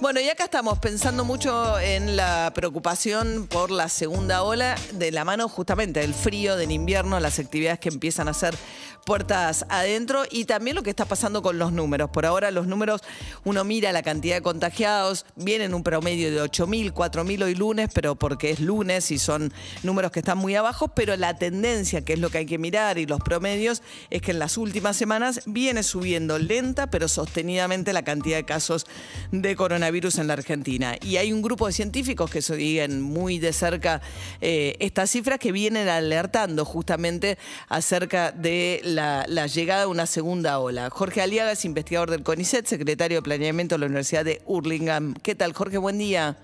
Bueno, 0.00 0.18
y 0.18 0.30
acá 0.30 0.44
estamos 0.44 0.78
pensando 0.78 1.26
mucho 1.26 1.78
en 1.78 2.16
la 2.16 2.52
preocupación 2.54 3.46
por 3.46 3.70
la 3.70 3.90
segunda 3.90 4.42
ola, 4.42 4.74
de 4.94 5.12
la 5.12 5.26
mano 5.26 5.46
justamente 5.46 6.00
del 6.00 6.14
frío, 6.14 6.56
del 6.56 6.70
invierno, 6.70 7.20
las 7.20 7.38
actividades 7.38 7.80
que 7.80 7.90
empiezan 7.90 8.26
a 8.26 8.30
hacer 8.30 8.56
puertas 9.04 9.66
adentro 9.68 10.22
y 10.30 10.46
también 10.46 10.76
lo 10.76 10.82
que 10.82 10.90
está 10.90 11.04
pasando 11.04 11.42
con 11.42 11.58
los 11.58 11.72
números. 11.72 12.08
Por 12.10 12.24
ahora 12.24 12.50
los 12.50 12.66
números, 12.66 13.02
uno 13.44 13.62
mira 13.62 13.92
la 13.92 14.02
cantidad 14.02 14.36
de 14.36 14.42
contagiados, 14.42 15.26
vienen 15.36 15.74
un 15.74 15.82
promedio 15.82 16.30
de 16.30 16.42
8.000, 16.42 16.92
4.000 16.94 17.44
hoy 17.44 17.54
lunes, 17.54 17.90
pero 17.92 18.14
porque 18.14 18.50
es 18.50 18.60
lunes 18.60 19.10
y 19.10 19.18
son 19.18 19.52
números 19.82 20.12
que 20.12 20.20
están 20.20 20.38
muy 20.38 20.54
abajo, 20.54 20.88
pero 20.88 21.14
la 21.16 21.36
tendencia, 21.36 22.02
que 22.06 22.14
es 22.14 22.18
lo 22.20 22.30
que 22.30 22.38
hay 22.38 22.46
que 22.46 22.56
mirar, 22.56 22.96
y 22.96 23.04
los 23.04 23.20
promedios, 23.20 23.82
es 24.08 24.22
que 24.22 24.30
en 24.30 24.38
las 24.38 24.56
últimas 24.56 24.96
semanas 24.96 25.42
viene 25.44 25.82
subiendo 25.82 26.38
lenta, 26.38 26.88
pero 26.88 27.06
sostenidamente 27.06 27.92
la 27.92 28.02
cantidad 28.02 28.38
de 28.38 28.44
casos 28.44 28.86
de 29.30 29.56
coronavirus 29.56 29.89
en 29.90 30.28
la 30.28 30.34
Argentina. 30.34 30.94
Y 31.02 31.16
hay 31.16 31.32
un 31.32 31.42
grupo 31.42 31.66
de 31.66 31.72
científicos 31.72 32.30
que 32.30 32.42
siguen 32.42 33.02
muy 33.02 33.40
de 33.40 33.52
cerca 33.52 34.00
eh, 34.40 34.76
estas 34.78 35.10
cifras 35.10 35.40
que 35.40 35.50
vienen 35.50 35.88
alertando 35.88 36.64
justamente 36.64 37.38
acerca 37.68 38.30
de 38.30 38.80
la, 38.84 39.24
llegada 39.48 39.82
de 39.82 39.86
una 39.88 40.06
segunda 40.06 40.60
ola. 40.60 40.90
Jorge 40.90 41.22
Aliaga 41.22 41.52
es 41.52 41.64
investigador 41.64 42.10
del 42.10 42.22
CONICET, 42.22 42.66
secretario 42.66 43.18
de 43.18 43.22
Planeamiento 43.22 43.74
de 43.74 43.80
la 43.80 43.86
Universidad 43.86 44.24
de 44.24 44.40
Hurlingham. 44.46 45.14
¿Qué 45.14 45.34
tal, 45.34 45.52
Jorge? 45.54 45.78
Buen 45.78 45.98
día. 45.98 46.36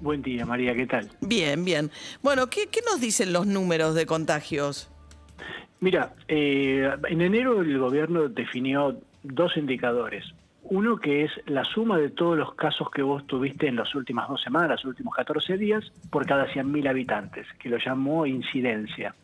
Buen 0.00 0.22
día, 0.22 0.46
María, 0.46 0.74
¿qué 0.74 0.86
tal? 0.86 1.10
Bien, 1.20 1.64
bien. 1.64 1.90
Bueno, 2.22 2.48
¿qué, 2.48 2.68
nos 2.86 3.00
dicen 3.00 3.32
los 3.32 3.46
números 3.46 3.96
de 3.96 4.06
contagios? 4.06 4.88
Mira, 5.80 6.14
eh, 6.28 6.88
en 7.08 7.20
enero 7.20 7.60
el 7.60 7.78
gobierno 7.78 8.28
definió 8.28 8.96
dos 9.24 9.56
indicadores. 9.56 10.24
Uno 10.62 10.96
que 10.96 11.24
es 11.24 11.32
la 11.46 11.64
suma 11.64 11.98
de 11.98 12.10
todos 12.10 12.38
los 12.38 12.54
casos 12.54 12.90
que 12.90 13.02
vos 13.02 13.26
tuviste 13.26 13.66
en 13.66 13.76
las 13.76 13.94
últimas 13.94 14.28
dos 14.28 14.40
semanas, 14.40 14.84
los 14.84 14.92
últimos 14.92 15.14
14 15.14 15.58
días, 15.58 15.92
por 16.10 16.24
cada 16.26 16.46
100.000 16.46 16.88
habitantes, 16.88 17.46
que 17.58 17.68
lo 17.68 17.78
llamó 17.78 18.26
incidencia. 18.26 19.14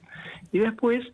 Y 0.53 0.59
después 0.59 1.07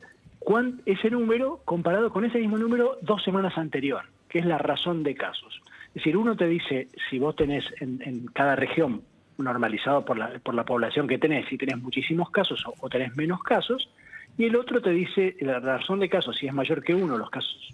ese 0.85 1.11
número 1.11 1.61
comparado 1.65 2.11
con 2.11 2.25
ese 2.25 2.39
mismo 2.39 2.59
número 2.59 2.99
dos 3.03 3.23
semanas 3.23 3.57
anterior, 3.57 4.03
que 4.29 4.39
es 4.39 4.47
la 4.47 4.59
razón 4.59 5.03
de 5.03 5.15
casos. 5.15 5.61
Es 5.89 5.95
decir, 5.95 6.17
uno 6.17 6.37
te 6.37 6.47
dice 6.47 6.89
si 7.09 7.19
vos 7.19 7.35
tenés 7.37 7.65
en, 7.81 8.27
cada 8.33 8.57
región 8.57 9.03
normalizado 9.39 10.05
por 10.05 10.19
la, 10.19 10.39
por 10.41 10.55
la 10.55 10.65
población 10.65 11.09
que 11.09 11.19
tenés, 11.19 11.49
si 11.49 11.57
tenés 11.57 11.79
muchísimos 11.79 12.31
casos 12.31 12.65
o, 12.81 12.89
tenés 12.89 13.17
menos 13.17 13.43
casos, 13.43 13.89
y 14.37 14.45
el 14.45 14.57
otro 14.57 14.81
te 14.81 14.91
dice 14.91 15.37
la 15.41 15.61
razón 15.61 16.01
de 16.01 16.09
casos, 16.09 16.37
si 16.37 16.47
es 16.47 16.53
mayor 16.53 16.83
que 16.83 16.95
uno, 16.95 17.17
los 17.17 17.31
casos, 17.31 17.71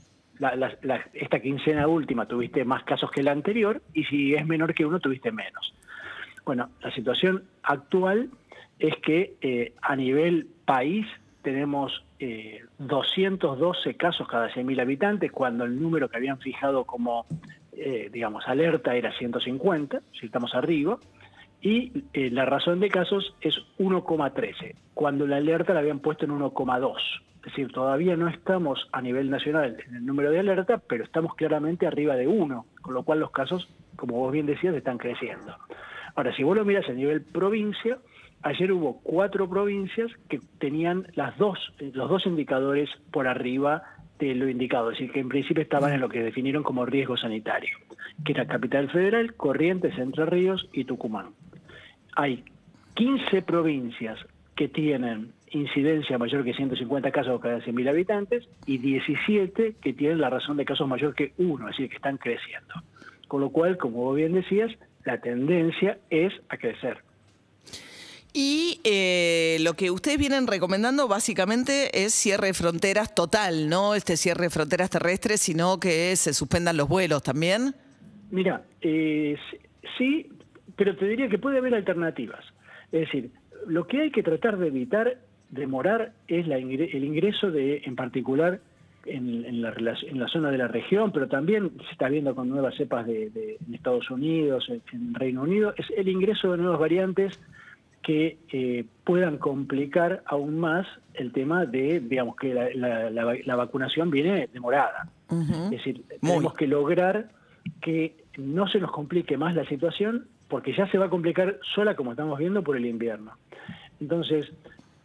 esta 1.15 1.41
quincena 1.41 1.87
última 1.87 2.27
tuviste 2.27 2.65
más 2.65 2.85
casos 2.85 3.11
que 3.11 3.23
la 3.23 3.33
anterior, 3.33 3.83
y 3.93 4.05
si 4.05 4.35
es 4.35 4.47
menor 4.47 4.75
que 4.75 4.87
uno, 4.87 5.01
tuviste 5.01 5.33
menos. 5.33 5.75
Bueno, 6.45 6.71
la 6.81 6.91
situación 6.93 7.45
actual 7.63 8.31
es 8.79 8.97
que 8.97 9.35
eh, 9.41 9.75
a 9.83 9.95
nivel 9.95 10.49
país 10.65 11.07
tenemos 11.43 12.05
eh, 12.19 12.65
212 12.79 13.95
casos 13.95 14.29
cada 14.29 14.51
100.000 14.51 14.81
habitantes, 14.81 15.33
cuando 15.33 15.65
el 15.65 15.81
número 15.81 16.09
que 16.09 16.17
habían 16.17 16.39
fijado 16.39 16.85
como, 16.85 17.27
eh, 17.73 18.09
digamos, 18.13 18.47
alerta 18.47 18.95
era 18.95 19.17
150, 19.17 20.01
si 20.19 20.27
estamos 20.27 20.55
arriba, 20.55 20.99
y 21.63 22.05
eh, 22.13 22.31
la 22.31 22.45
razón 22.45 22.81
de 22.81 22.89
casos 22.89 23.35
es 23.41 23.57
1,13, 23.79 24.75
cuando 24.95 25.27
la 25.27 25.37
alerta 25.37 25.75
la 25.75 25.81
habían 25.81 26.01
puesto 26.01 26.25
en 26.25 26.33
1,2. 26.33 26.95
Es 27.41 27.53
decir, 27.53 27.73
todavía 27.73 28.17
no 28.17 28.29
estamos 28.29 28.89
a 28.93 29.01
nivel 29.01 29.31
nacional 29.31 29.77
en 29.89 29.97
el 29.97 30.07
número 30.07 30.31
de 30.31 30.41
alerta, 30.41 30.79
pero 30.79 31.05
estamos 31.05 31.35
claramente 31.35 31.87
arriba 31.87 32.15
de 32.15 32.27
1, 32.27 32.67
con 32.83 32.95
lo 32.95 33.03
cual 33.03 33.21
los 33.21 33.31
casos, 33.31 33.69
como 33.97 34.19
vos 34.19 34.31
bien 34.31 34.47
decías, 34.47 34.75
están 34.75 34.99
creciendo. 34.99 35.57
Ahora, 36.15 36.35
si 36.35 36.43
vos 36.43 36.57
lo 36.57 36.65
miras 36.65 36.89
a 36.89 36.93
nivel 36.93 37.23
provincia, 37.23 37.99
ayer 38.43 38.73
hubo 38.73 39.01
cuatro 39.03 39.49
provincias 39.49 40.11
que 40.29 40.41
tenían 40.59 41.07
las 41.15 41.37
dos, 41.39 41.73
los 41.79 42.11
dos 42.11 42.27
indicadores 42.27 42.91
por 43.11 43.27
arriba 43.27 43.85
de 44.19 44.35
lo 44.35 44.49
indicado, 44.49 44.91
es 44.91 44.99
decir, 44.99 45.13
que 45.13 45.21
en 45.21 45.31
principio 45.31 45.63
estaban 45.63 45.95
en 45.95 46.01
lo 46.01 46.11
que 46.11 46.23
definieron 46.23 46.63
como 46.63 46.85
riesgo 46.85 47.17
sanitario, 47.17 47.79
que 48.23 48.33
era 48.33 48.47
Capital 48.47 48.91
Federal, 48.91 49.35
Corrientes, 49.35 49.97
Entre 49.99 50.27
Ríos 50.27 50.69
y 50.75 50.85
Tucumán. 50.85 51.29
Hay 52.17 52.45
15 52.95 53.41
provincias 53.43 54.19
que 54.55 54.69
tienen 54.69 55.33
incidencia 55.51 56.19
mayor 56.19 56.45
que 56.45 56.55
150 56.55 57.11
casos 57.11 57.41
cada 57.41 57.59
100.000 57.59 57.89
habitantes 57.89 58.49
y 58.67 58.79
17 58.79 59.77
que 59.83 59.93
tienen 59.93 60.21
la 60.21 60.31
razón 60.31 60.57
de 60.57 60.65
casos 60.65 60.89
mayor 60.89 61.15
que 61.15 61.33
uno, 61.39 61.69
es 61.69 61.77
decir, 61.77 61.89
que 61.89 61.97
están 61.97 62.17
creciendo. 62.19 62.75
Con 63.29 63.41
lo 63.41 63.51
cual, 63.51 63.77
como 63.77 64.05
vos 64.05 64.17
bien 64.17 64.33
decías, 64.33 64.71
la 65.05 65.21
tendencia 65.21 65.99
es 66.11 66.33
a 66.49 66.57
crecer. 66.57 66.99
Y 68.33 68.81
eh, 68.85 69.59
lo 69.61 69.75
que 69.75 69.91
ustedes 69.91 70.19
vienen 70.19 70.47
recomendando 70.47 71.09
básicamente 71.09 72.05
es 72.05 72.15
cierre 72.15 72.49
de 72.49 72.55
fronteras 72.55 73.15
total, 73.15 73.69
no 73.69 73.95
este 73.95 74.17
cierre 74.17 74.45
de 74.45 74.51
fronteras 74.51 74.91
terrestres, 74.91 75.41
sino 75.41 75.81
que 75.81 76.15
se 76.15 76.33
suspendan 76.33 76.77
los 76.77 76.89
vuelos 76.89 77.25
también. 77.25 77.75
Mira, 78.31 78.63
eh, 78.83 79.37
sí, 79.99 80.29
pero 80.77 80.97
te 80.97 81.07
diría 81.07 81.29
que 81.29 81.39
puede 81.39 81.59
haber 81.59 81.75
alternativas. 81.75 82.45
Es 82.93 83.01
decir, 83.01 83.31
lo 83.67 83.87
que 83.87 84.03
hay 84.03 84.11
que 84.13 84.23
tratar 84.23 84.59
de 84.59 84.69
evitar, 84.69 85.19
demorar, 85.51 86.13
es 86.29 86.47
la 86.47 86.57
el 86.57 87.05
ingreso 87.05 87.51
de, 87.51 87.83
en 87.85 87.97
particular, 87.97 88.61
en, 89.07 89.63
la, 89.63 89.75
en, 90.07 90.19
la, 90.19 90.29
zona 90.29 90.51
de 90.51 90.59
la 90.59 90.69
región, 90.69 91.11
pero 91.13 91.29
también 91.29 91.73
se 91.87 91.93
está 91.93 92.09
viendo 92.09 92.35
con 92.35 92.49
nuevas 92.49 92.75
cepas 92.77 93.07
de, 93.07 93.59
Estados 93.73 94.11
Unidos, 94.11 94.71
en 94.93 95.15
Reino 95.15 95.43
Unido, 95.43 95.75
es 95.77 95.87
el 95.97 96.09
ingreso 96.09 96.53
de 96.53 96.59
nuevas 96.59 96.79
variantes 96.79 97.41
que 98.03 98.39
eh, 98.51 98.85
puedan 99.05 99.39
complicar 99.39 100.23
aún 100.27 100.59
más 100.59 100.87
el 101.15 101.33
tema 101.33 101.67
de, 101.67 102.01
digamos, 102.01 102.37
que 102.37 102.55
la, 102.55 103.57
vacunación 103.57 104.11
viene 104.11 104.49
demorada. 104.53 105.09
Es 105.31 105.71
decir, 105.71 106.03
tenemos 106.21 106.55
que 106.55 106.67
lograr 106.67 107.29
que 107.81 108.17
no 108.37 108.67
se 108.69 108.81
nos 108.81 108.91
complique 108.91 109.37
más 109.37 109.55
la 109.55 109.65
situación, 109.67 110.27
porque 110.49 110.75
ya 110.75 110.91
se 110.91 110.99
va 110.99 111.07
a 111.07 111.11
complicar 111.11 111.61
sola, 111.75 111.95
como 111.95 112.13
estamos 112.13 112.39
viendo, 112.39 112.63
por 112.63 112.77
el 112.77 112.87
invierno. 112.87 113.33
Entonces, 114.01 114.51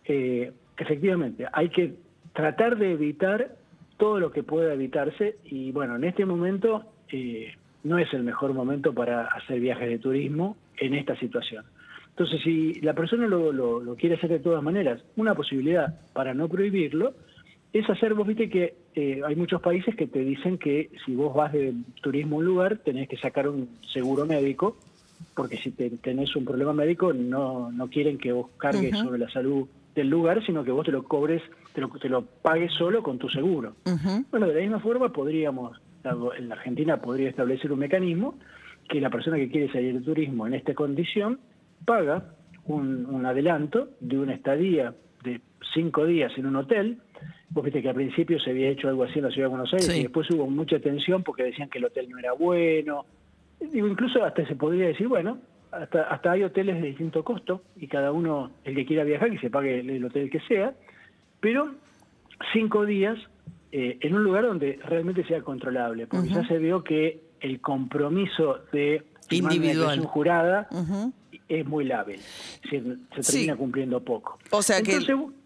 eh, 0.08 0.52
efectivamente, 0.78 1.46
hay 1.52 1.70
que 1.70 1.96
tratar 2.34 2.78
de 2.78 2.92
evitar 2.92 3.56
todo 3.98 4.20
lo 4.20 4.32
que 4.32 4.44
pueda 4.44 4.74
evitarse 4.74 5.38
y 5.46 5.72
bueno, 5.72 5.96
en 5.96 6.04
este 6.04 6.26
momento 6.26 6.84
eh, 7.12 7.54
no 7.84 7.98
es 7.98 8.14
el 8.14 8.24
mejor 8.24 8.54
momento 8.54 8.94
para 8.94 9.26
hacer 9.26 9.60
viajes 9.60 9.90
de 9.90 10.00
turismo 10.00 10.58
en 10.78 10.96
esta 10.96 11.18
situación. 11.18 11.64
Entonces, 12.10 12.42
si 12.44 12.76
la 12.82 12.94
persona 12.94 13.28
lo, 13.28 13.96
quiere 13.98 14.16
hacer 14.16 14.30
de 14.30 14.40
todas 14.40 14.64
maneras, 14.64 15.02
una 15.18 15.36
posibilidad 15.36 16.00
para 16.14 16.34
no 16.34 16.48
prohibirlo 16.48 17.14
es 17.74 17.90
hacer, 17.90 18.14
vos 18.14 18.26
viste 18.26 18.50
que 18.50 18.74
eh, 18.96 19.22
hay 19.26 19.36
muchos 19.36 19.62
países 19.62 19.96
que 19.96 20.08
te 20.08 20.20
dicen 20.20 20.58
que 20.58 20.90
si 21.06 21.14
vos 21.14 21.36
vas 21.36 21.52
de 21.52 21.74
turismo 22.02 22.38
a 22.38 22.40
un 22.40 22.46
lugar, 22.46 22.78
tenés 22.78 23.10
que 23.10 23.18
sacar 23.18 23.50
un 23.50 23.68
seguro 23.92 24.26
médico, 24.26 24.78
porque 25.36 25.58
si 25.58 25.72
tenés 25.72 26.36
un 26.38 26.46
problema 26.46 26.74
médico 26.74 27.12
no, 27.14 27.72
no 27.72 27.88
quieren 27.90 28.18
que 28.18 28.32
vos 28.32 28.48
cargues 28.58 28.98
sobre 28.98 29.20
la 29.20 29.30
salud 29.30 29.68
del 29.96 30.10
lugar, 30.10 30.46
sino 30.46 30.64
que 30.64 30.72
vos 30.72 30.86
te 30.86 30.92
lo 30.92 31.04
cobres, 31.04 31.42
te 31.74 31.82
lo, 31.82 31.88
te 31.90 32.10
lo 32.10 32.26
pagues 32.26 32.74
solo 32.74 33.02
con 33.02 33.18
tu 33.18 33.30
seguro. 33.30 33.76
Bueno, 34.30 34.48
de 34.48 34.54
la 34.54 34.62
misma 34.62 34.80
forma 34.80 35.12
podríamos, 35.12 35.80
en 36.38 36.50
la 36.50 36.56
Argentina 36.56 37.02
podría 37.02 37.30
establecer 37.30 37.72
un 37.72 37.80
mecanismo 37.80 38.38
que 38.90 39.02
la 39.02 39.10
persona 39.10 39.38
que 39.38 39.50
quiere 39.50 39.72
salir 39.72 39.98
de 39.98 40.02
turismo 40.02 40.46
en 40.46 40.54
esta 40.54 40.74
condición 40.74 41.40
paga 41.86 42.36
un, 42.66 43.26
adelanto 43.26 43.90
de 44.00 44.20
una 44.20 44.34
estadía 44.34 44.94
de 45.24 45.42
cinco 45.74 46.06
días 46.06 46.32
en 46.38 46.46
un 46.46 46.58
hotel. 46.58 47.00
Vos 47.50 47.64
viste 47.64 47.82
que 47.82 47.90
al 47.90 47.96
principio 47.96 48.40
se 48.40 48.50
había 48.50 48.70
hecho 48.70 48.90
algo 48.90 49.04
así 49.04 49.20
en 49.20 49.26
la 49.26 49.32
ciudad 49.32 49.48
de 49.48 49.56
Buenos 49.56 49.74
Aires 49.74 49.98
y 49.98 50.04
después 50.04 50.30
hubo 50.32 50.48
mucha 50.48 50.80
tensión 50.80 51.24
porque 51.24 51.44
decían 51.44 51.70
que 51.70 51.78
el 51.78 51.86
hotel 51.86 52.10
no 52.10 52.20
era 52.20 52.34
bueno. 52.34 53.06
Digo, 53.60 53.88
incluso 53.88 54.24
hasta 54.24 54.46
se 54.46 54.56
podría 54.56 54.88
decir, 54.88 55.08
bueno, 55.08 55.40
hasta, 55.82 56.04
hasta 56.04 56.32
hay 56.32 56.44
hoteles 56.44 56.82
de 56.82 56.88
distinto 56.88 57.24
costo 57.24 57.62
y 57.76 57.88
cada 57.88 58.12
uno, 58.12 58.52
el 58.64 58.76
que 58.76 58.86
quiera 58.86 59.04
viajar, 59.04 59.32
que 59.32 59.40
se 59.40 59.50
pague 59.50 59.80
el, 59.80 60.04
hotel 60.04 60.30
que 60.30 60.40
sea, 60.42 60.74
pero 61.40 61.74
cinco 62.54 62.86
días 62.86 63.18
eh, 63.72 63.98
en 64.02 64.16
un 64.16 64.24
lugar 64.24 64.46
donde 64.46 64.80
realmente 64.86 65.26
sea 65.26 65.42
controlable, 65.42 66.08
porque 66.08 66.30
ya 66.30 66.48
se 66.48 66.58
vio 66.58 66.84
que 66.84 67.22
el 67.42 67.62
compromiso 67.62 68.60
de 68.72 69.04
individual 69.30 70.00
jurada 70.06 70.68
es 71.48 71.66
muy 71.66 71.86
lábil, 71.86 72.20
se, 72.70 72.82
termina 73.22 73.56
cumpliendo 73.56 74.04
poco. 74.04 74.40
O 74.52 74.64
sea 74.64 74.82
que 74.82 75.00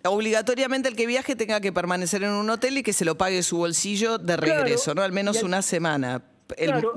obligatoriamente 0.06 0.88
el 0.90 0.96
que 0.96 1.08
viaje 1.08 1.36
tenga 1.36 1.60
que 1.60 1.74
permanecer 1.74 2.24
en 2.24 2.31
un 2.31 2.50
hotel 2.50 2.78
y 2.78 2.84
que 2.84 2.94
se 2.94 3.04
lo 3.04 3.18
pague 3.18 3.44
su 3.44 3.58
bolsillo 3.58 4.18
de 4.18 4.38
regreso, 4.38 4.96
¿no? 4.96 5.02
Al 5.02 5.12
menos 5.12 5.44
una 5.44 5.62
semana. 5.62 6.22
Claro, 6.57 6.94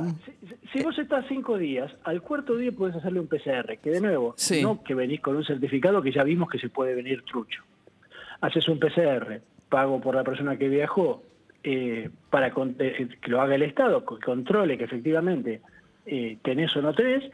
si, 0.72 0.82
vos 0.82 0.98
estás 0.98 1.24
cinco 1.28 1.58
días, 1.58 1.92
al 2.04 2.22
cuarto 2.22 2.56
día 2.56 2.72
puedes 2.72 2.96
hacerle 2.96 3.20
un 3.20 3.26
PCR, 3.26 3.78
que 3.82 3.90
de 3.90 4.00
nuevo, 4.00 4.34
no 4.62 4.82
que 4.82 4.94
venís 4.94 5.20
con 5.20 5.36
un 5.36 5.44
certificado 5.44 6.02
que 6.02 6.12
ya 6.12 6.24
vimos 6.24 6.48
que 6.48 6.58
se 6.58 6.68
puede 6.68 6.94
venir 6.94 7.22
trucho. 7.24 7.62
Haces 8.40 8.68
un 8.68 8.78
PCR, 8.78 9.40
pago 9.68 10.00
por 10.00 10.14
la 10.14 10.24
persona 10.24 10.56
que 10.56 10.68
viajó, 10.68 11.22
eh, 11.64 12.10
para 12.28 12.48
eh, 12.48 13.08
que 13.20 13.30
lo 13.30 13.40
haga 13.40 13.54
el 13.54 13.62
Estado, 13.62 14.04
que 14.04 14.16
controle 14.24 14.76
que 14.76 14.84
efectivamente 14.84 15.60
eh, 16.06 16.38
tenés 16.42 16.74
o 16.76 16.82
no 16.82 16.92
tenés. 16.92 17.24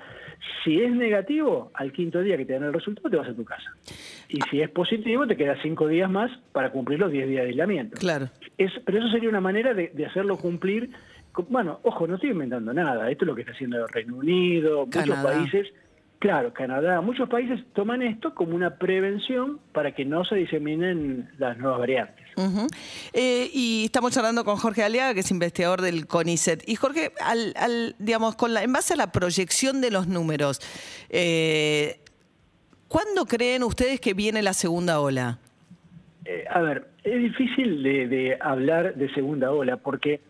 Si 0.63 0.81
es 0.81 0.93
negativo, 0.93 1.71
al 1.75 1.93
quinto 1.93 2.21
día 2.21 2.37
que 2.37 2.45
te 2.45 2.53
dan 2.53 2.65
el 2.65 2.73
resultado, 2.73 3.09
te 3.09 3.17
vas 3.17 3.29
a 3.29 3.35
tu 3.35 3.45
casa. 3.45 3.73
Y 4.29 4.41
si 4.51 4.61
es 4.61 4.69
positivo, 4.71 5.27
te 5.27 5.37
quedas 5.37 5.59
cinco 5.63 5.89
días 5.89 6.11
más 6.11 6.31
para 6.53 6.71
cumplir 6.71 6.99
los 7.01 7.11
diez 7.11 7.27
días 7.29 7.43
de 7.43 7.51
aislamiento. 7.51 7.97
Claro. 7.99 8.29
Es, 8.59 8.71
pero 8.85 8.99
eso 8.99 9.09
sería 9.09 9.29
una 9.31 9.41
manera 9.41 9.75
de, 9.75 10.07
hacerlo 10.07 10.37
cumplir. 10.37 10.91
Bueno, 11.49 11.81
ojo, 11.83 12.07
no 12.07 12.17
estoy 12.17 12.31
inventando 12.31 12.73
nada. 12.73 13.11
Esto 13.11 13.25
es 13.25 13.27
lo 13.29 13.35
que 13.35 13.43
está 13.43 13.53
haciendo 13.53 13.79
el 13.79 13.89
Reino 13.89 14.17
Unido, 14.17 14.87
muchos 14.87 15.19
países 15.19 15.73
Claro, 16.19 16.53
Canadá, 16.53 17.01
muchos 17.01 17.29
países 17.29 17.61
toman 17.75 18.03
esto 18.03 18.35
como 18.35 18.57
una 18.57 18.77
prevención 18.77 19.61
para 19.73 19.95
que 19.95 20.05
no 20.05 20.25
se 20.25 20.35
diseminen 20.35 21.31
las 21.39 21.57
nuevas 21.59 21.79
variantes. 21.79 22.27
Eh, 23.13 23.49
y 23.53 23.85
estamos 23.85 24.17
hablando 24.17 24.45
con 24.45 24.57
Jorge 24.57 24.83
Aliaga, 24.83 25.15
que 25.15 25.21
es 25.21 25.31
investigador 25.31 25.81
del 25.81 26.09
CONICET. 26.09 26.69
Y 26.69 26.75
Jorge, 26.75 27.13
al, 27.21 27.95
digamos, 28.01 28.35
con 28.35 28.53
la, 28.53 28.65
en 28.65 28.73
base 28.73 28.95
a 28.95 28.97
la 28.97 29.13
proyección 29.13 29.81
de 29.81 29.93
los 29.93 30.09
números, 30.09 30.61
eh, 31.09 32.01
¿cuándo 32.89 33.27
creen 33.27 33.63
ustedes 33.63 34.01
que 34.01 34.13
viene 34.13 34.43
la 34.43 34.55
segunda 34.55 35.01
ola? 35.01 35.39
Eh, 36.25 36.45
a 36.51 36.61
ver, 36.63 36.89
es 37.05 37.23
difícil 37.23 37.81
de, 37.85 38.37
hablar 38.41 38.97
de 38.97 39.09
segunda 39.15 39.53
ola 39.53 39.77
porque, 39.77 40.21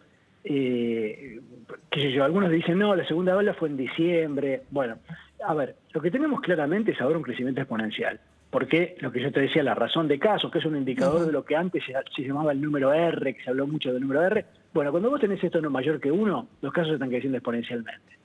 qué 0.48 2.00
sé 2.00 2.12
yo, 2.12 2.24
algunos 2.24 2.50
dicen, 2.50 2.78
no, 2.78 2.94
la 2.96 3.06
segunda 3.06 3.36
ola 3.36 3.54
fue 3.54 3.68
en 3.68 3.76
diciembre. 3.76 4.62
Bueno, 4.70 4.98
a 5.46 5.54
ver, 5.54 5.76
lo 5.92 6.00
que 6.00 6.10
tenemos 6.10 6.40
claramente 6.40 6.92
es 6.92 7.00
ahora 7.00 7.18
un 7.18 7.22
crecimiento 7.22 7.60
exponencial. 7.60 8.18
Porque 8.50 8.96
lo 9.00 9.12
que 9.12 9.20
yo 9.20 9.30
te 9.30 9.40
decía, 9.40 9.62
la 9.62 9.74
razón 9.74 10.08
de 10.08 10.18
casos, 10.18 10.50
que 10.50 10.58
es 10.58 10.64
un 10.64 10.76
indicador 10.76 11.26
de 11.26 11.32
lo 11.32 11.44
que 11.44 11.54
antes 11.54 11.84
se, 11.84 12.22
llamaba 12.22 12.52
el 12.52 12.62
número 12.62 12.94
R, 12.94 13.34
que 13.34 13.42
se 13.42 13.50
habló 13.50 13.66
mucho 13.66 13.92
del 13.92 14.00
número 14.00 14.22
R. 14.22 14.44
Bueno, 14.72 14.90
cuando 14.90 15.10
vos 15.10 15.20
tenés 15.20 15.44
esto 15.44 15.60
no 15.60 15.68
mayor 15.68 16.00
que 16.00 16.10
uno, 16.10 16.48
los 16.62 16.72
casos 16.72 16.94
están 16.94 17.10
creciendo 17.10 17.36
exponencialmente. 17.36 18.18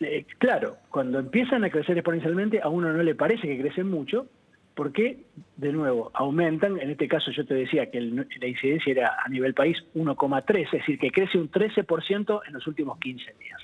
Eh, 0.00 0.26
claro, 0.36 0.76
cuando 0.90 1.18
empiezan 1.18 1.64
a 1.64 1.70
crecer 1.70 1.96
exponencialmente, 1.96 2.60
a 2.60 2.68
uno 2.68 2.92
no 2.92 3.02
le 3.02 3.14
parece 3.14 3.48
que 3.48 3.58
crecen 3.58 3.88
mucho, 3.88 4.26
porque, 4.76 5.24
de 5.56 5.72
nuevo, 5.72 6.10
aumentan. 6.12 6.78
En 6.78 6.90
este 6.90 7.08
caso, 7.08 7.30
yo 7.30 7.46
te 7.46 7.54
decía 7.54 7.90
que 7.90 7.98
la 8.00 8.46
incidencia 8.46 8.92
era 8.92 9.16
a 9.24 9.28
nivel 9.28 9.54
país 9.54 9.78
1,3, 9.94 10.66
es 10.66 10.70
decir, 10.70 10.98
que 10.98 11.10
crece 11.10 11.38
un 11.38 11.50
13% 11.50 12.42
en 12.46 12.52
los 12.52 12.66
últimos 12.66 12.98
15 12.98 13.24
días. 13.40 13.60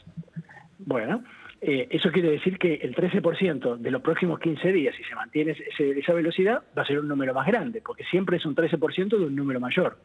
Bueno, 0.78 1.22
eh, 1.60 1.86
eso 1.90 2.10
quiere 2.10 2.30
decir 2.30 2.58
que 2.58 2.76
el 2.76 2.94
13% 2.94 3.76
de 3.76 3.90
los 3.90 4.00
próximos 4.00 4.40
15 4.40 4.72
días, 4.72 4.96
si 4.96 5.04
se 5.04 5.14
mantiene 5.14 5.54
esa 5.78 6.14
velocidad, 6.14 6.62
va 6.76 6.82
a 6.82 6.86
ser 6.86 6.98
un 6.98 7.08
número 7.08 7.34
más 7.34 7.46
grande, 7.46 7.82
porque 7.84 8.04
siempre 8.04 8.38
es 8.38 8.46
un 8.46 8.56
13% 8.56 9.10
de 9.10 9.26
un 9.26 9.36
número 9.36 9.60
mayor. 9.60 9.98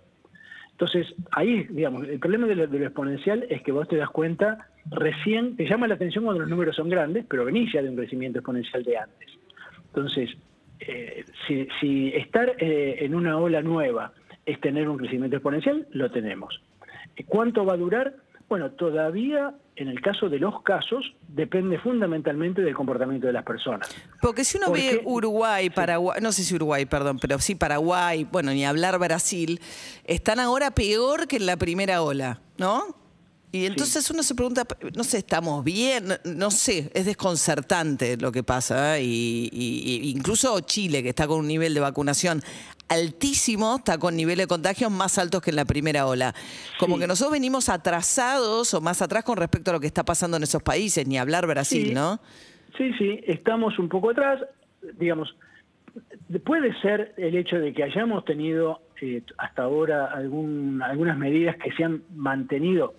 Entonces, 0.72 1.16
ahí, 1.32 1.66
digamos, 1.70 2.06
el 2.06 2.20
problema 2.20 2.48
de 2.48 2.56
lo, 2.56 2.64
exponencial 2.66 3.48
es 3.50 3.64
que 3.64 3.72
vos 3.72 3.88
te 3.88 3.96
das 3.96 4.10
cuenta 4.10 4.68
recién, 4.92 5.56
te 5.56 5.66
llama 5.68 5.88
la 5.88 5.96
atención 5.96 6.26
cuando 6.26 6.42
los 6.42 6.50
números 6.50 6.76
son 6.76 6.90
grandes, 6.90 7.26
pero 7.28 7.46
venís 7.46 7.72
ya 7.72 7.82
de 7.82 7.90
un 7.90 7.96
crecimiento 7.96 8.40
exponencial 8.40 8.84
de 8.84 8.98
antes. 8.98 9.30
Entonces, 9.88 10.38
eh, 10.80 11.26
si, 11.80 12.10
estar 12.16 12.56
eh, 12.60 12.98
en 13.00 13.16
una 13.16 13.38
ola 13.38 13.62
nueva 13.62 14.14
es 14.46 14.60
tener 14.62 14.88
un 14.88 14.98
crecimiento 14.98 15.38
exponencial, 15.38 15.88
lo 15.92 16.12
tenemos. 16.12 16.62
¿Cuánto 17.26 17.66
va 17.66 17.74
a 17.74 17.78
durar? 17.78 18.16
Bueno, 18.48 18.72
todavía 18.72 19.54
en 19.76 19.90
el 19.90 20.02
caso 20.02 20.30
de 20.30 20.40
los 20.40 20.62
casos 20.64 21.14
depende 21.28 21.78
fundamentalmente 21.78 22.62
del 22.62 22.74
comportamiento 22.74 23.28
de 23.28 23.34
las 23.34 23.44
personas. 23.44 23.90
Porque 24.22 24.44
si 24.44 24.58
uno 24.58 24.72
ve 24.72 25.02
Uruguay, 25.04 25.70
Paraguay, 25.70 26.20
no 26.22 26.32
sé 26.32 26.44
si 26.44 26.56
Uruguay, 26.56 26.86
perdón, 26.86 27.20
pero 27.20 27.40
sí 27.40 27.56
Paraguay, 27.56 28.26
bueno, 28.32 28.52
ni 28.52 28.66
hablar 28.66 28.98
Brasil, 29.00 29.60
están 30.06 30.40
ahora 30.40 30.72
peor 30.72 31.28
que 31.28 31.36
en 31.36 31.46
la 31.46 31.58
primera 31.58 32.02
ola, 32.02 32.40
¿no? 32.58 33.07
Y 33.52 33.66
entonces 33.66 34.10
uno 34.12 34.24
se 34.24 34.36
pregunta, 34.36 34.66
no 34.96 35.04
sé, 35.06 35.20
¿estamos 35.20 35.64
bien? 35.64 36.10
No, 36.26 36.52
sé, 36.52 36.92
es 36.94 37.06
desconcertante 37.06 38.18
lo 38.18 38.32
que 38.32 38.44
pasa. 38.44 38.98
¿eh? 38.98 39.04
Y, 39.04 40.12
incluso 40.16 40.60
Chile, 40.62 41.02
que 41.02 41.10
está 41.10 41.28
con 41.28 41.40
un 41.40 41.48
nivel 41.48 41.74
de 41.74 41.80
vacunación 41.80 42.42
altísimo, 42.90 43.78
está 43.78 43.98
con 43.98 44.18
niveles 44.18 44.46
de 44.46 44.48
contagios 44.48 44.92
más 44.92 45.18
altos 45.18 45.42
que 45.42 45.52
en 45.52 45.56
la 45.56 45.66
primera 45.66 46.08
ola. 46.08 46.36
Como 46.78 47.00
que 47.00 47.08
nosotros 47.08 47.32
venimos 47.32 47.70
atrasados 47.70 48.74
o 48.74 48.82
más 48.82 49.02
atrás 49.02 49.24
con 49.24 49.38
respecto 49.38 49.72
a 49.72 49.76
lo 49.76 49.80
que 49.80 49.88
está 49.88 50.04
pasando 50.04 50.36
en 50.38 50.44
esos 50.44 50.62
países, 50.62 51.08
ni 51.08 51.18
hablar 51.18 51.48
Brasil, 51.48 51.94
¿no? 51.94 52.20
Sí, 52.78 52.92
sí, 52.98 53.22
estamos 53.28 53.80
un 53.80 53.88
poco 53.88 54.10
atrás. 54.10 54.42
Digamos, 55.00 55.34
puede 56.44 56.78
ser 56.82 57.14
el 57.18 57.36
hecho 57.38 57.58
de 57.58 57.74
que 57.74 57.84
hayamos 57.84 58.26
tenido 58.26 58.82
eh, 59.02 59.24
hasta 59.38 59.64
ahora 59.64 60.08
algún, 60.08 60.82
algunas 60.82 61.18
medidas 61.18 61.56
que 61.58 61.72
se 61.72 61.86
han 61.86 62.04
mantenido 62.14 62.94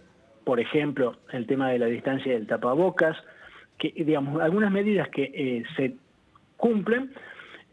por 0.48 0.60
ejemplo, 0.60 1.18
el 1.30 1.46
tema 1.46 1.68
de 1.68 1.78
la 1.78 1.84
distancia 1.84 2.32
del 2.32 2.46
tapabocas, 2.46 3.18
que 3.76 3.92
digamos, 3.94 4.40
algunas 4.40 4.72
medidas 4.72 5.10
que 5.10 5.24
eh, 5.24 5.62
se 5.76 5.96
cumplen, 6.56 7.12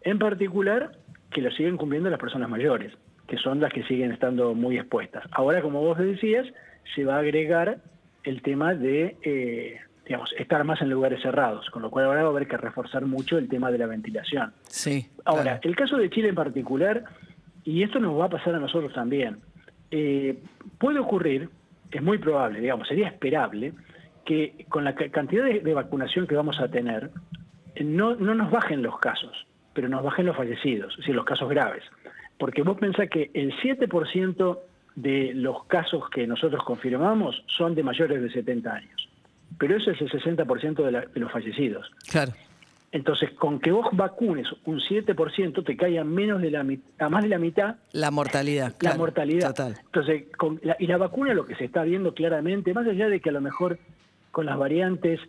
en 0.01 0.19
particular 0.19 0.91
que 1.31 1.39
lo 1.39 1.51
siguen 1.51 1.77
cumpliendo 1.77 2.09
las 2.09 2.19
personas 2.19 2.49
mayores, 2.49 2.91
que 3.29 3.37
son 3.37 3.61
las 3.61 3.71
que 3.71 3.83
siguen 3.83 4.11
estando 4.11 4.53
muy 4.55 4.77
expuestas. 4.77 5.23
Ahora, 5.31 5.61
como 5.61 5.79
vos 5.79 5.97
decías, 5.97 6.45
se 6.93 7.05
va 7.05 7.15
a 7.15 7.19
agregar 7.19 7.77
el 8.25 8.41
tema 8.41 8.75
de, 8.75 9.15
eh, 9.23 9.79
digamos, 10.05 10.33
estar 10.37 10.61
más 10.65 10.81
en 10.81 10.89
lugares 10.89 11.21
cerrados, 11.21 11.69
con 11.69 11.81
lo 11.81 11.89
cual 11.89 12.07
ahora 12.07 12.23
va 12.23 12.27
a 12.27 12.31
haber 12.31 12.45
que 12.45 12.57
reforzar 12.57 13.05
mucho 13.05 13.37
el 13.37 13.47
tema 13.47 13.71
de 13.71 13.77
la 13.77 13.87
ventilación. 13.87 14.51
Sí. 14.67 15.07
Ahora, 15.23 15.61
el 15.63 15.77
caso 15.77 15.95
de 15.95 16.09
Chile 16.09 16.27
en 16.27 16.35
particular, 16.35 17.05
y 17.63 17.83
esto 17.83 18.01
nos 18.01 18.19
va 18.19 18.25
a 18.25 18.29
pasar 18.29 18.53
a 18.53 18.59
nosotros 18.59 18.91
también, 18.91 19.37
eh, 19.91 20.37
puede 20.77 20.99
ocurrir 20.99 21.49
es 21.91 22.01
muy 22.01 22.17
probable, 22.17 22.59
digamos, 22.59 22.87
sería 22.87 23.07
esperable 23.07 23.73
que 24.25 24.65
con 24.69 24.83
la 24.83 24.95
cantidad 24.95 25.45
de, 25.45 25.73
vacunación 25.73 26.27
que 26.27 26.35
vamos 26.35 26.59
a 26.59 26.67
tener, 26.67 27.11
no, 27.79 28.15
no 28.15 28.33
nos 28.33 28.49
bajen 28.51 28.81
los 28.81 28.99
casos, 28.99 29.45
pero 29.73 29.87
nos 29.87 30.03
bajen 30.03 30.25
los 30.25 30.35
fallecidos, 30.35 30.93
es 30.93 30.97
decir, 30.99 31.15
los 31.15 31.25
casos 31.25 31.49
graves. 31.49 31.83
Porque 32.37 32.63
vos 32.63 32.77
pensás 32.77 33.09
que 33.09 33.29
el 33.33 33.53
7% 33.57 34.59
de 34.95 35.33
los 35.35 35.65
casos 35.65 36.09
que 36.09 36.25
nosotros 36.25 36.63
confirmamos 36.63 37.43
son 37.47 37.75
de 37.75 37.83
mayores 37.83 38.21
de 38.21 38.31
70 38.31 38.73
años, 38.73 39.09
pero 39.59 39.77
eso 39.77 39.91
es 39.91 40.01
el 40.01 40.09
60% 40.09 40.83
de, 40.83 41.07
de 41.13 41.19
los 41.19 41.31
fallecidos. 41.31 41.91
Claro. 42.09 42.33
Entonces, 42.95 43.31
con 43.31 43.59
que 43.59 43.73
vos 43.73 43.87
vacunes 43.91 44.47
un 44.63 44.79
7%, 44.79 45.65
te 45.65 45.75
cae 45.75 45.99
a, 45.99 46.05
menos 46.05 46.41
de 46.41 46.49
la, 46.49 46.61
a 46.61 47.09
más 47.09 47.23
de 47.23 47.27
la 47.27 47.37
mitad. 47.37 47.75
La 47.91 48.09
mortalidad. 48.09 48.73
La 48.79 48.95
mortalidad. 48.95 49.49
Total. 49.49 49.75
Entonces, 49.83 50.23
con 50.37 50.61
y 50.79 50.87
la 50.87 50.95
vacuna 50.95 51.33
lo 51.33 51.45
que 51.45 51.55
se 51.55 51.65
está 51.65 51.83
viendo 51.83 52.13
claramente, 52.13 52.73
más 52.73 52.87
allá 52.87 53.09
de 53.09 53.19
que 53.19 53.27
a 53.27 53.33
lo 53.33 53.41
mejor 53.41 53.79
con 54.31 54.45
las 54.45 54.57
variantes 54.57 55.19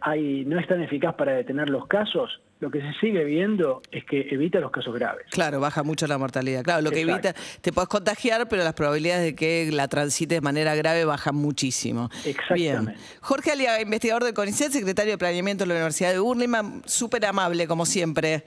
hay, 0.00 0.44
no 0.44 0.60
es 0.60 0.68
tan 0.68 0.80
eficaz 0.80 1.16
para 1.16 1.32
detener 1.32 1.70
los 1.70 1.88
casos, 1.88 2.40
lo 2.60 2.70
que 2.70 2.80
se 2.80 2.92
sigue 3.00 3.24
viendo 3.24 3.82
es 3.90 4.04
que 4.04 4.28
evita 4.30 4.60
los 4.60 4.70
casos 4.70 4.94
graves. 4.94 5.26
Claro, 5.30 5.60
baja 5.60 5.82
mucho 5.82 6.06
la 6.06 6.16
mortalidad. 6.16 6.62
Claro, 6.62 6.82
lo 6.82 6.90
que 6.90 7.02
evita, 7.02 7.34
te 7.60 7.72
puedes 7.72 7.88
contagiar, 7.88 8.48
pero 8.48 8.64
las 8.64 8.72
probabilidades 8.72 9.24
de 9.24 9.34
que 9.34 9.70
la 9.72 9.88
transites 9.88 10.38
de 10.38 10.40
manera 10.40 10.74
grave 10.74 11.04
bajan 11.04 11.34
muchísimo. 11.34 12.10
Exactamente. 12.24 12.94
Jorge 13.20 13.52
Aliaga, 13.52 13.80
investigador 13.80 14.24
del 14.24 14.34
CONICET, 14.34 14.72
secretario 14.72 15.12
de 15.12 15.18
Planeamiento 15.18 15.64
de 15.64 15.68
la 15.68 15.74
Universidad 15.74 16.12
de 16.12 16.18
Burlingame, 16.18 16.82
súper 16.86 17.26
amable, 17.26 17.66
como 17.66 17.84
siempre. 17.84 18.44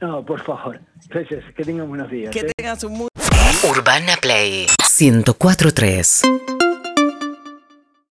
No, 0.00 0.24
por 0.24 0.42
favor. 0.42 0.80
Gracias. 1.08 1.44
Que 1.54 1.64
tengan 1.64 1.88
buenos 1.88 2.10
días. 2.10 2.30
Que 2.30 2.40
¿eh? 2.40 2.52
tengas 2.56 2.82
un 2.84 2.92
muy... 2.94 3.08
Urbana 3.68 4.16
Play 4.22 4.66
1043 4.98 6.22